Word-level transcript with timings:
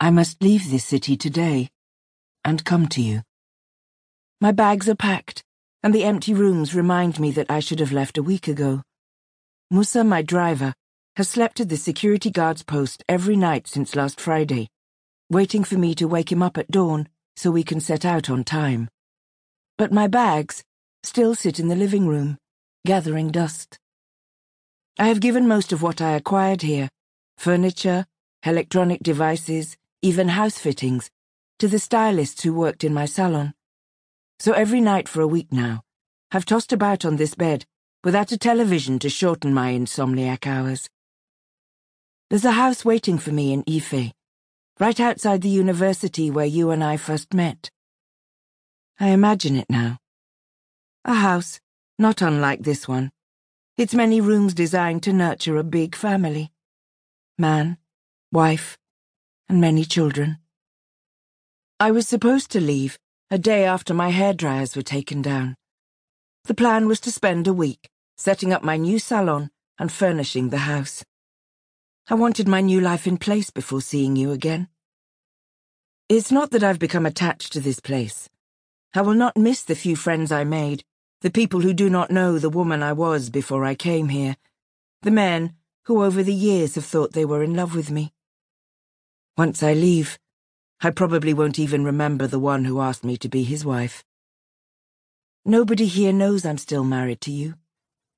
I 0.00 0.10
must 0.10 0.42
leave 0.42 0.70
this 0.70 0.84
city 0.84 1.16
today 1.16 1.70
and 2.44 2.64
come 2.64 2.88
to 2.88 3.00
you. 3.00 3.22
My 4.40 4.52
bags 4.52 4.88
are 4.88 4.94
packed, 4.94 5.42
and 5.82 5.94
the 5.94 6.04
empty 6.04 6.34
rooms 6.34 6.74
remind 6.74 7.20
me 7.20 7.30
that 7.30 7.50
I 7.50 7.60
should 7.60 7.80
have 7.80 7.92
left 7.92 8.18
a 8.18 8.22
week 8.22 8.48
ago. 8.48 8.82
Musa, 9.70 10.04
my 10.04 10.20
driver, 10.20 10.74
has 11.16 11.28
slept 11.28 11.60
at 11.60 11.68
the 11.68 11.76
security 11.76 12.30
guard's 12.30 12.62
post 12.62 13.04
every 13.08 13.36
night 13.36 13.68
since 13.68 13.94
last 13.94 14.20
Friday, 14.20 14.68
waiting 15.30 15.62
for 15.62 15.78
me 15.78 15.94
to 15.94 16.08
wake 16.08 16.32
him 16.32 16.42
up 16.42 16.58
at 16.58 16.70
dawn 16.70 17.08
so 17.36 17.50
we 17.50 17.62
can 17.62 17.80
set 17.80 18.04
out 18.04 18.28
on 18.28 18.44
time. 18.44 18.88
But 19.78 19.92
my 19.92 20.08
bags 20.08 20.64
still 21.02 21.34
sit 21.34 21.58
in 21.60 21.68
the 21.68 21.76
living 21.76 22.06
room, 22.06 22.38
gathering 22.84 23.30
dust. 23.30 23.78
I 24.98 25.08
have 25.08 25.20
given 25.20 25.48
most 25.48 25.72
of 25.72 25.82
what 25.82 26.00
I 26.00 26.12
acquired 26.12 26.62
here 26.62 26.88
furniture, 27.38 28.06
electronic 28.44 29.02
devices, 29.02 29.76
even 30.04 30.28
house 30.28 30.58
fittings 30.58 31.10
to 31.58 31.66
the 31.66 31.78
stylists 31.78 32.42
who 32.42 32.52
worked 32.52 32.84
in 32.84 32.92
my 32.92 33.06
salon. 33.06 33.54
So 34.38 34.52
every 34.52 34.82
night 34.82 35.08
for 35.08 35.22
a 35.22 35.26
week 35.26 35.50
now, 35.50 35.82
I've 36.30 36.44
tossed 36.44 36.74
about 36.74 37.06
on 37.06 37.16
this 37.16 37.34
bed 37.34 37.64
without 38.04 38.30
a 38.30 38.36
television 38.36 38.98
to 38.98 39.08
shorten 39.08 39.54
my 39.54 39.72
insomniac 39.72 40.46
hours. 40.46 40.90
There's 42.28 42.44
a 42.44 42.52
house 42.52 42.84
waiting 42.84 43.16
for 43.16 43.32
me 43.32 43.54
in 43.54 43.64
Ife, 43.66 44.12
right 44.78 45.00
outside 45.00 45.40
the 45.40 45.48
university 45.48 46.30
where 46.30 46.44
you 46.44 46.70
and 46.70 46.84
I 46.84 46.98
first 46.98 47.32
met. 47.32 47.70
I 49.00 49.08
imagine 49.08 49.56
it 49.56 49.70
now. 49.70 49.96
A 51.06 51.14
house, 51.14 51.60
not 51.98 52.20
unlike 52.20 52.62
this 52.62 52.86
one, 52.86 53.10
its 53.78 53.94
many 53.94 54.20
rooms 54.20 54.52
designed 54.52 55.02
to 55.04 55.14
nurture 55.14 55.56
a 55.56 55.64
big 55.64 55.94
family. 55.96 56.52
Man, 57.38 57.78
wife, 58.30 58.76
and 59.48 59.60
many 59.60 59.84
children. 59.84 60.38
I 61.78 61.90
was 61.90 62.08
supposed 62.08 62.50
to 62.52 62.60
leave 62.60 62.98
a 63.30 63.38
day 63.38 63.64
after 63.64 63.92
my 63.92 64.10
hairdryers 64.10 64.76
were 64.76 64.82
taken 64.82 65.22
down. 65.22 65.56
The 66.44 66.54
plan 66.54 66.86
was 66.86 67.00
to 67.00 67.12
spend 67.12 67.46
a 67.46 67.52
week 67.52 67.90
setting 68.16 68.52
up 68.52 68.62
my 68.62 68.76
new 68.76 68.98
salon 68.98 69.50
and 69.78 69.90
furnishing 69.90 70.48
the 70.48 70.58
house. 70.58 71.04
I 72.08 72.14
wanted 72.14 72.46
my 72.46 72.60
new 72.60 72.80
life 72.80 73.06
in 73.06 73.16
place 73.16 73.50
before 73.50 73.80
seeing 73.80 74.14
you 74.14 74.30
again. 74.30 74.68
It's 76.08 76.30
not 76.30 76.50
that 76.52 76.62
I've 76.62 76.78
become 76.78 77.06
attached 77.06 77.52
to 77.54 77.60
this 77.60 77.80
place. 77.80 78.28
I 78.94 79.02
will 79.02 79.14
not 79.14 79.36
miss 79.36 79.62
the 79.62 79.74
few 79.74 79.96
friends 79.96 80.30
I 80.30 80.44
made, 80.44 80.84
the 81.22 81.30
people 81.30 81.60
who 81.60 81.74
do 81.74 81.90
not 81.90 82.10
know 82.10 82.38
the 82.38 82.50
woman 82.50 82.82
I 82.82 82.92
was 82.92 83.30
before 83.30 83.64
I 83.64 83.74
came 83.74 84.10
here, 84.10 84.36
the 85.02 85.10
men 85.10 85.54
who 85.84 86.02
over 86.02 86.22
the 86.22 86.34
years 86.34 86.76
have 86.76 86.84
thought 86.84 87.12
they 87.12 87.24
were 87.24 87.42
in 87.42 87.54
love 87.54 87.74
with 87.74 87.90
me. 87.90 88.13
Once 89.36 89.64
I 89.64 89.72
leave, 89.72 90.16
I 90.80 90.90
probably 90.90 91.34
won't 91.34 91.58
even 91.58 91.84
remember 91.84 92.28
the 92.28 92.38
one 92.38 92.64
who 92.64 92.80
asked 92.80 93.02
me 93.02 93.16
to 93.16 93.28
be 93.28 93.42
his 93.42 93.64
wife. 93.64 94.04
Nobody 95.44 95.86
here 95.86 96.12
knows 96.12 96.46
I'm 96.46 96.56
still 96.56 96.84
married 96.84 97.20
to 97.22 97.32
you. 97.32 97.54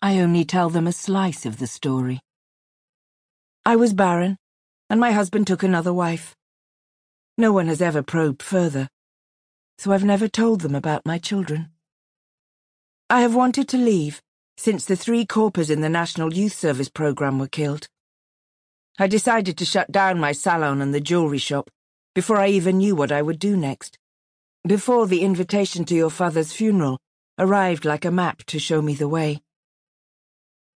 I 0.00 0.20
only 0.20 0.44
tell 0.44 0.70
them 0.70 0.86
a 0.86 0.92
slice 0.92 1.44
of 1.44 1.58
the 1.58 1.66
story. 1.66 2.20
I 3.66 3.74
was 3.74 3.92
barren, 3.92 4.36
and 4.88 5.00
my 5.00 5.10
husband 5.10 5.48
took 5.48 5.64
another 5.64 5.92
wife. 5.92 6.36
No 7.36 7.52
one 7.52 7.66
has 7.66 7.82
ever 7.82 8.04
probed 8.04 8.40
further, 8.40 8.88
so 9.78 9.90
I've 9.90 10.04
never 10.04 10.28
told 10.28 10.60
them 10.60 10.76
about 10.76 11.04
my 11.04 11.18
children. 11.18 11.70
I 13.08 13.22
have 13.22 13.34
wanted 13.34 13.66
to 13.70 13.76
leave 13.76 14.22
since 14.56 14.84
the 14.84 14.94
three 14.94 15.26
corpers 15.26 15.70
in 15.70 15.80
the 15.80 15.88
National 15.88 16.32
Youth 16.32 16.52
Service 16.52 16.88
program 16.88 17.40
were 17.40 17.48
killed. 17.48 17.88
I 19.00 19.06
decided 19.06 19.56
to 19.56 19.64
shut 19.64 19.90
down 19.90 20.20
my 20.20 20.32
salon 20.32 20.82
and 20.82 20.92
the 20.92 21.00
jewelry 21.00 21.38
shop 21.38 21.70
before 22.14 22.36
I 22.36 22.48
even 22.48 22.76
knew 22.76 22.94
what 22.94 23.10
I 23.10 23.22
would 23.22 23.38
do 23.38 23.56
next. 23.56 23.96
Before 24.68 25.06
the 25.06 25.22
invitation 25.22 25.86
to 25.86 25.94
your 25.94 26.10
father's 26.10 26.52
funeral 26.52 26.98
arrived 27.38 27.86
like 27.86 28.04
a 28.04 28.10
map 28.10 28.44
to 28.48 28.58
show 28.58 28.82
me 28.82 28.92
the 28.92 29.08
way. 29.08 29.40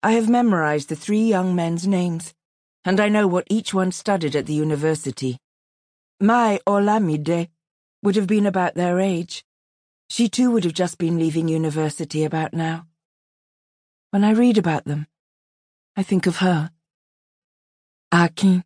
I 0.03 0.12
have 0.12 0.28
memorized 0.28 0.91
the 0.91 0.97
three 0.97 1.22
young 1.22 1.55
men's 1.55 1.87
names, 1.87 2.34
and 2.84 3.00
I 3.00 3.09
know 3.09 3.27
what 3.27 3.47
each 3.49 3.72
one 3.72 3.91
studied 3.91 4.37
at 4.37 4.45
the 4.45 4.53
university. 4.53 5.39
My 6.21 6.61
Olamide 6.66 7.49
would 8.03 8.16
have 8.16 8.27
been 8.27 8.45
about 8.45 8.75
their 8.75 9.00
age. 9.00 9.47
She 10.11 10.28
too 10.28 10.50
would 10.50 10.65
have 10.65 10.75
just 10.75 10.99
been 10.99 11.19
leaving 11.19 11.49
university 11.49 12.25
about 12.25 12.53
now. 12.53 12.87
When 14.11 14.25
I 14.25 14.33
read 14.33 14.59
about 14.59 14.84
them, 14.84 15.06
I 15.97 16.03
think 16.03 16.27
of 16.27 16.37
her. 16.37 16.71
Akin. 18.12 18.65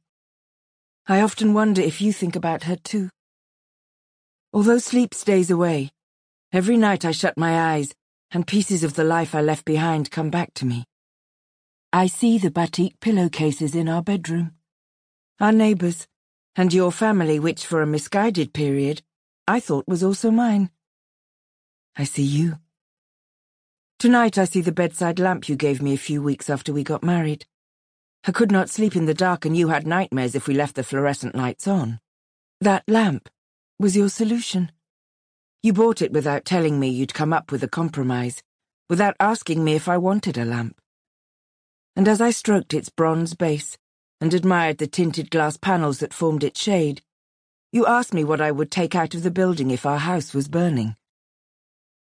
I 1.07 1.21
often 1.21 1.53
wonder 1.53 1.83
if 1.83 2.01
you 2.01 2.15
think 2.15 2.35
about 2.35 2.63
her 2.63 2.77
too. 2.77 3.11
Although 4.55 4.79
sleep 4.79 5.13
stays 5.13 5.51
away, 5.51 5.91
every 6.51 6.79
night 6.79 7.05
I 7.05 7.11
shut 7.11 7.37
my 7.37 7.75
eyes 7.75 7.95
and 8.31 8.47
pieces 8.47 8.83
of 8.83 8.95
the 8.95 9.05
life 9.05 9.35
I 9.35 9.43
left 9.43 9.67
behind 9.67 10.11
come 10.11 10.31
back 10.31 10.55
to 10.55 10.65
me. 10.65 10.87
I 11.93 12.07
see 12.07 12.39
the 12.39 12.51
batik 12.51 12.99
pillowcases 13.01 13.75
in 13.75 13.87
our 13.87 14.03
bedroom, 14.03 14.53
our 15.39 15.53
neighbours, 15.53 16.07
and 16.57 16.73
your 16.73 16.91
family, 16.91 17.39
which 17.39 17.67
for 17.67 17.83
a 17.83 17.87
misguided 17.87 18.55
period 18.55 19.03
I 19.47 19.61
thought 19.61 19.87
was 19.87 20.03
also 20.03 20.31
mine. 20.31 20.71
I 21.97 22.05
see 22.05 22.23
you. 22.23 22.61
Tonight 23.99 24.39
I 24.39 24.47
see 24.47 24.63
the 24.63 24.73
bedside 24.73 25.19
lamp 25.19 25.51
you 25.51 25.57
gave 25.57 25.83
me 25.83 25.93
a 25.93 25.99
few 25.99 26.23
weeks 26.23 26.49
after 26.49 26.73
we 26.73 26.83
got 26.83 27.05
married. 27.05 27.45
I 28.27 28.33
could 28.33 28.51
not 28.51 28.71
sleep 28.71 28.97
in 28.97 29.05
the 29.05 29.13
dark 29.13 29.45
and 29.45 29.55
you 29.55 29.69
had 29.69 29.87
nightmares 29.87 30.35
if 30.35 30.49
we 30.49 30.55
left 30.55 30.77
the 30.77 30.83
fluorescent 30.83 31.35
lights 31.35 31.69
on. 31.69 32.01
That 32.61 32.83
lamp 32.89 33.29
was 33.79 33.97
your 33.97 34.09
solution. 34.09 34.73
You 35.63 35.75
bought 35.75 36.01
it 36.01 36.13
without 36.13 36.47
telling 36.47 36.81
me 36.81 36.89
you'd 36.89 37.13
come 37.13 37.35
up 37.35 37.53
with 37.53 37.63
a 37.63 37.69
compromise, 37.69 38.43
without 38.89 39.15
asking 39.21 39.63
me 39.63 39.75
if 39.75 39.89
I 39.89 39.99
wanted 39.99 40.39
a 40.39 40.45
lamp. 40.47 40.81
And 41.97 42.09
as 42.09 42.23
I 42.23 42.31
stroked 42.31 42.73
its 42.73 42.89
bronze 42.89 43.35
base 43.35 43.77
and 44.23 44.33
admired 44.33 44.79
the 44.79 44.87
tinted 44.87 45.31
glass 45.31 45.59
panels 45.59 45.99
that 45.99 46.15
formed 46.15 46.45
its 46.45 46.63
shade, 46.63 47.03
you 47.73 47.87
asked 47.87 48.15
me 48.15 48.25
what 48.25 48.41
I 48.41 48.53
would 48.53 48.71
take 48.71 48.95
out 48.95 49.15
of 49.15 49.23
the 49.23 49.31
building 49.31 49.71
if 49.71 49.85
our 49.85 49.99
house 49.99 50.33
was 50.33 50.49
burning. 50.49 50.97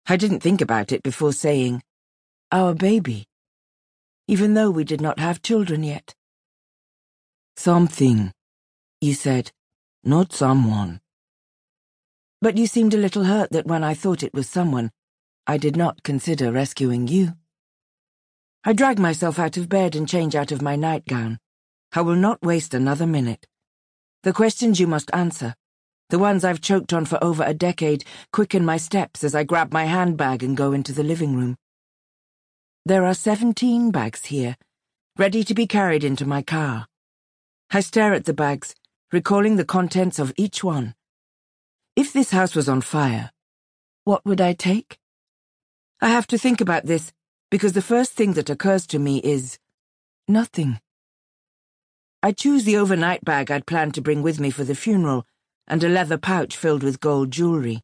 I 0.05 0.17
didn't 0.17 0.41
think 0.41 0.61
about 0.61 0.91
it 0.91 1.01
before 1.01 1.33
saying, 1.33 1.81
our 2.51 2.75
baby, 2.75 3.25
even 4.27 4.53
though 4.53 4.71
we 4.71 4.83
did 4.83 5.01
not 5.01 5.19
have 5.19 5.41
children 5.41 5.83
yet. 5.83 6.15
Something, 7.55 8.31
you 8.99 9.13
said, 9.13 9.51
not 10.03 10.33
someone. 10.33 11.01
But 12.41 12.57
you 12.57 12.67
seemed 12.67 12.93
a 12.93 12.97
little 12.97 13.25
hurt 13.25 13.51
that 13.51 13.67
when 13.67 13.83
I 13.83 13.93
thought 13.93 14.23
it 14.23 14.33
was 14.33 14.49
someone, 14.49 14.91
I 15.45 15.57
did 15.57 15.75
not 15.75 16.03
consider 16.03 16.51
rescuing 16.51 17.07
you. 17.07 17.33
I 18.63 18.73
drag 18.73 18.99
myself 18.99 19.39
out 19.39 19.57
of 19.57 19.69
bed 19.69 19.95
and 19.95 20.07
change 20.07 20.35
out 20.35 20.51
of 20.51 20.61
my 20.61 20.75
nightgown. 20.75 21.39
I 21.93 22.01
will 22.01 22.15
not 22.15 22.41
waste 22.41 22.73
another 22.73 23.07
minute. 23.07 23.47
The 24.23 24.33
questions 24.33 24.79
you 24.79 24.87
must 24.87 25.09
answer 25.13 25.55
the 26.11 26.19
ones 26.19 26.43
I've 26.43 26.59
choked 26.59 26.91
on 26.91 27.05
for 27.05 27.17
over 27.23 27.41
a 27.41 27.53
decade 27.53 28.03
quicken 28.33 28.65
my 28.65 28.75
steps 28.75 29.23
as 29.23 29.33
I 29.33 29.45
grab 29.45 29.71
my 29.71 29.85
handbag 29.85 30.43
and 30.43 30.57
go 30.57 30.73
into 30.73 30.91
the 30.91 31.05
living 31.05 31.37
room. 31.37 31.55
There 32.83 33.05
are 33.05 33.13
seventeen 33.13 33.91
bags 33.91 34.25
here, 34.25 34.57
ready 35.15 35.43
to 35.43 35.53
be 35.53 35.67
carried 35.67 36.03
into 36.03 36.25
my 36.25 36.41
car. 36.41 36.87
I 37.69 37.79
stare 37.79 38.15
at 38.15 38.25
the 38.25 38.33
bags, 38.33 38.73
recalling 39.11 39.55
the 39.55 39.65
contents 39.65 40.17
of 40.17 40.33
each 40.35 40.63
one. 40.63 40.95
If 41.95 42.11
this 42.11 42.31
house 42.31 42.55
was 42.55 42.67
on 42.67 42.81
fire, 42.81 43.29
what 44.03 44.25
would 44.25 44.41
I 44.41 44.53
take? 44.53 44.97
I 46.01 46.09
have 46.09 46.25
to 46.27 46.39
think 46.39 46.59
about 46.59 46.87
this 46.87 47.13
because 47.51 47.73
the 47.73 47.83
first 47.83 48.13
thing 48.13 48.33
that 48.33 48.49
occurs 48.49 48.87
to 48.87 48.97
me 48.97 49.19
is 49.19 49.59
nothing. 50.27 50.81
I 52.23 52.31
choose 52.31 52.63
the 52.63 52.77
overnight 52.77 53.23
bag 53.23 53.51
I'd 53.51 53.67
planned 53.67 53.93
to 53.93 54.01
bring 54.01 54.23
with 54.23 54.39
me 54.39 54.49
for 54.49 54.63
the 54.63 54.73
funeral 54.73 55.27
and 55.67 55.83
a 55.83 55.89
leather 55.89 56.17
pouch 56.17 56.57
filled 56.57 56.81
with 56.81 56.99
gold 56.99 57.29
jewelry. 57.29 57.83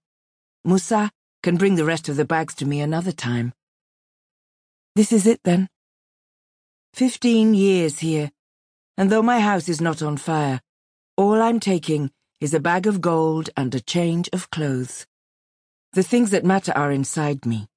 Musa 0.65 1.11
can 1.43 1.55
bring 1.55 1.75
the 1.75 1.85
rest 1.85 2.09
of 2.09 2.15
the 2.15 2.25
bags 2.25 2.55
to 2.55 2.65
me 2.65 2.81
another 2.81 3.11
time. 3.11 3.53
This 4.97 5.11
is 5.11 5.27
it 5.27 5.41
then. 5.43 5.69
Fifteen 6.91 7.53
years 7.53 7.99
here, 7.99 8.31
and 8.97 9.11
though 9.11 9.21
my 9.21 9.39
house 9.39 9.69
is 9.69 9.79
not 9.79 10.01
on 10.01 10.17
fire, 10.17 10.59
all 11.15 11.39
I'm 11.39 11.59
taking 11.59 12.09
is 12.41 12.55
a 12.55 12.59
bag 12.59 12.87
of 12.87 12.99
gold 12.99 13.51
and 13.55 13.75
a 13.75 13.79
change 13.79 14.27
of 14.33 14.49
clothes. 14.49 15.05
The 15.93 16.01
things 16.01 16.31
that 16.31 16.43
matter 16.43 16.71
are 16.75 16.91
inside 16.91 17.45
me, 17.45 17.67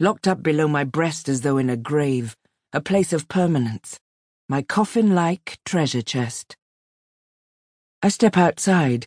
locked 0.00 0.26
up 0.26 0.42
below 0.42 0.66
my 0.66 0.82
breast 0.82 1.28
as 1.28 1.42
though 1.42 1.58
in 1.58 1.70
a 1.70 1.76
grave, 1.76 2.36
a 2.72 2.80
place 2.80 3.12
of 3.12 3.28
permanence, 3.28 4.00
my 4.48 4.60
coffin-like 4.60 5.60
treasure 5.64 6.02
chest. 6.02 6.56
I 8.02 8.08
step 8.08 8.36
outside, 8.36 9.06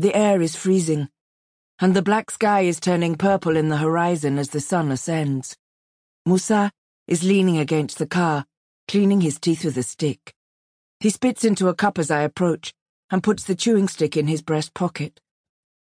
the 0.00 0.16
air 0.16 0.42
is 0.42 0.56
freezing, 0.56 1.10
and 1.78 1.94
the 1.94 2.02
black 2.02 2.28
sky 2.28 2.62
is 2.62 2.80
turning 2.80 3.14
purple 3.14 3.56
in 3.56 3.68
the 3.68 3.76
horizon 3.76 4.36
as 4.36 4.48
the 4.48 4.58
sun 4.58 4.90
ascends. 4.90 5.56
Musa 6.28 6.72
is 7.06 7.22
leaning 7.22 7.56
against 7.56 7.98
the 7.98 8.06
car, 8.06 8.44
cleaning 8.88 9.20
his 9.20 9.38
teeth 9.38 9.64
with 9.64 9.76
a 9.76 9.84
stick. 9.84 10.34
He 10.98 11.08
spits 11.08 11.44
into 11.44 11.68
a 11.68 11.74
cup 11.74 12.00
as 12.00 12.10
I 12.10 12.22
approach, 12.22 12.74
and 13.10 13.22
puts 13.22 13.44
the 13.44 13.54
chewing 13.54 13.86
stick 13.86 14.16
in 14.16 14.26
his 14.26 14.42
breast 14.42 14.74
pocket. 14.74 15.20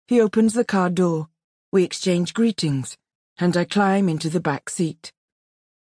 He 0.08 0.20
opens 0.20 0.54
the 0.54 0.64
car 0.64 0.90
door. 0.90 1.28
We 1.70 1.84
exchange 1.84 2.34
greetings, 2.34 2.96
and 3.38 3.56
I 3.56 3.66
climb 3.66 4.08
into 4.08 4.28
the 4.28 4.40
back 4.40 4.68
seat. 4.68 5.12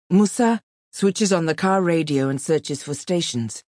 Musa 0.09 0.61
switches 0.93 1.33
on 1.33 1.45
the 1.45 1.55
car 1.55 1.81
radio 1.81 2.29
and 2.29 2.41
searches 2.41 2.83
for 2.83 2.93
stations. 2.93 3.63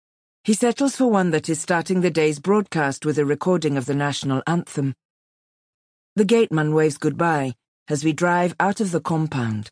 He 0.44 0.52
settles 0.52 0.94
for 0.94 1.06
one 1.06 1.30
that 1.30 1.48
is 1.48 1.58
starting 1.58 2.02
the 2.02 2.10
day's 2.10 2.38
broadcast 2.38 3.06
with 3.06 3.18
a 3.18 3.24
recording 3.24 3.78
of 3.78 3.86
the 3.86 3.94
national 3.94 4.42
anthem. 4.46 4.94
The 6.16 6.26
gateman 6.26 6.74
waves 6.74 6.98
goodbye 6.98 7.54
as 7.88 8.04
we 8.04 8.12
drive 8.12 8.54
out 8.60 8.80
of 8.80 8.90
the 8.90 9.00
compound. 9.00 9.70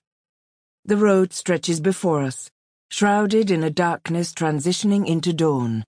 The 0.89 0.97
road 0.97 1.35
stretches 1.35 1.81
before 1.81 2.23
us, 2.23 2.49
shrouded 2.91 3.51
in 3.51 3.63
a 3.63 3.69
darkness 3.69 4.33
transitioning 4.33 5.07
into 5.07 5.35
dawn, 5.35 5.85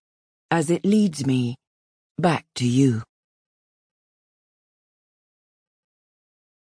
as 0.51 0.69
it 0.69 0.85
leads 0.85 1.25
me 1.25 1.57
back 2.19 2.45
to 2.57 2.67
you. 2.67 3.03